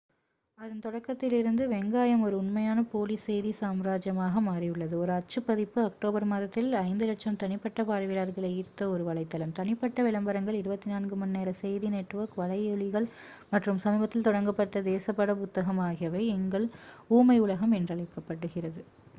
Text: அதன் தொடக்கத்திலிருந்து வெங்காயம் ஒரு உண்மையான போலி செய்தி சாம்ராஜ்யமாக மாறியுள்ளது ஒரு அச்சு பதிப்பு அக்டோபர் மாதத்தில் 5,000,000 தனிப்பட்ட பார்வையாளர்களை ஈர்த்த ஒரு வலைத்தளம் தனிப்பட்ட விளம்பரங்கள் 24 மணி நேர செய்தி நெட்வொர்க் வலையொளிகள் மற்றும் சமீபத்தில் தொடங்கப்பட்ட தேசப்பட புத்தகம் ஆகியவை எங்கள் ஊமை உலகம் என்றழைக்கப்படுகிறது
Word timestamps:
அதன் 0.59 0.81
தொடக்கத்திலிருந்து 0.85 1.63
வெங்காயம் 1.67 2.23
ஒரு 2.23 2.35
உண்மையான 2.37 2.83
போலி 2.83 3.15
செய்தி 3.17 3.51
சாம்ராஜ்யமாக 3.51 4.41
மாறியுள்ளது 4.41 4.95
ஒரு 4.97 5.11
அச்சு 5.11 5.39
பதிப்பு 5.41 5.79
அக்டோபர் 5.81 6.25
மாதத்தில் 6.25 6.69
5,000,000 6.79 7.37
தனிப்பட்ட 7.43 7.83
பார்வையாளர்களை 7.83 8.51
ஈர்த்த 8.55 8.89
ஒரு 8.89 9.03
வலைத்தளம் 9.03 9.55
தனிப்பட்ட 9.59 10.03
விளம்பரங்கள் 10.03 10.59
24 10.59 11.21
மணி 11.21 11.37
நேர 11.37 11.53
செய்தி 11.61 11.89
நெட்வொர்க் 11.89 12.39
வலையொளிகள் 12.41 13.07
மற்றும் 13.51 13.81
சமீபத்தில் 13.85 14.27
தொடங்கப்பட்ட 14.29 14.83
தேசப்பட 14.89 15.35
புத்தகம் 15.35 15.83
ஆகியவை 15.89 16.23
எங்கள் 16.37 16.67
ஊமை 17.11 17.39
உலகம் 17.47 17.75
என்றழைக்கப்படுகிறது 17.79 18.83